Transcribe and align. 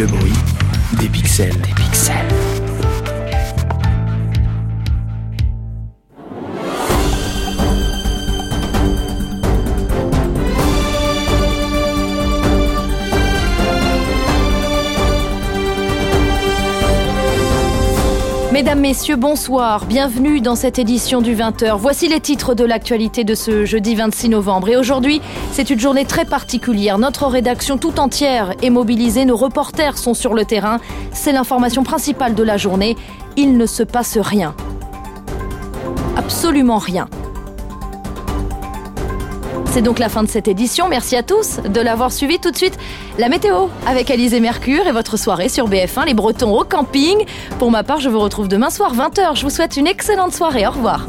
Le 0.00 0.06
bruit 0.06 0.32
des 0.98 1.10
pixels. 1.10 1.54
Des 1.60 1.74
pixels. 1.74 2.69
Mesdames, 18.52 18.80
Messieurs, 18.80 19.14
bonsoir. 19.14 19.86
Bienvenue 19.86 20.40
dans 20.40 20.56
cette 20.56 20.80
édition 20.80 21.22
du 21.22 21.36
20h. 21.36 21.76
Voici 21.78 22.08
les 22.08 22.18
titres 22.18 22.56
de 22.56 22.64
l'actualité 22.64 23.22
de 23.22 23.36
ce 23.36 23.64
jeudi 23.64 23.94
26 23.94 24.28
novembre. 24.28 24.68
Et 24.68 24.76
aujourd'hui, 24.76 25.22
c'est 25.52 25.70
une 25.70 25.78
journée 25.78 26.04
très 26.04 26.24
particulière. 26.24 26.98
Notre 26.98 27.28
rédaction 27.28 27.78
tout 27.78 28.00
entière 28.00 28.52
est 28.60 28.70
mobilisée. 28.70 29.24
Nos 29.24 29.36
reporters 29.36 29.96
sont 29.96 30.14
sur 30.14 30.34
le 30.34 30.44
terrain. 30.44 30.80
C'est 31.12 31.30
l'information 31.30 31.84
principale 31.84 32.34
de 32.34 32.42
la 32.42 32.56
journée. 32.56 32.96
Il 33.36 33.56
ne 33.56 33.66
se 33.66 33.84
passe 33.84 34.18
rien. 34.18 34.52
Absolument 36.16 36.78
rien. 36.78 37.08
C'est 39.72 39.82
donc 39.82 40.00
la 40.00 40.08
fin 40.08 40.24
de 40.24 40.28
cette 40.28 40.48
édition. 40.48 40.88
Merci 40.88 41.14
à 41.14 41.22
tous 41.22 41.60
de 41.62 41.80
l'avoir 41.80 42.10
suivi. 42.10 42.40
Tout 42.40 42.50
de 42.50 42.56
suite, 42.56 42.76
la 43.18 43.28
météo 43.28 43.68
avec 43.86 44.10
Alice 44.10 44.32
et 44.32 44.40
Mercure 44.40 44.88
et 44.88 44.92
votre 44.92 45.16
soirée 45.16 45.48
sur 45.48 45.68
BF1, 45.68 46.06
les 46.06 46.14
Bretons 46.14 46.58
au 46.58 46.64
camping. 46.64 47.24
Pour 47.60 47.70
ma 47.70 47.84
part, 47.84 48.00
je 48.00 48.08
vous 48.08 48.18
retrouve 48.18 48.48
demain 48.48 48.70
soir 48.70 48.96
20h. 48.96 49.36
Je 49.36 49.42
vous 49.42 49.50
souhaite 49.50 49.76
une 49.76 49.86
excellente 49.86 50.34
soirée. 50.34 50.66
Au 50.66 50.72
revoir. 50.72 51.06